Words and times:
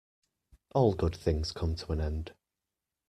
All 0.73 0.95
good 0.95 1.15
things 1.15 1.51
come 1.51 1.75
to 1.75 1.91
an 1.91 2.01
end. 2.01 2.33